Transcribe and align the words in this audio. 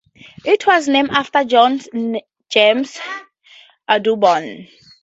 It 0.43 0.65
was 0.65 0.87
named 0.87 1.11
after 1.11 1.43
John 1.45 1.79
James 2.49 2.97
Audubon. 3.87 4.67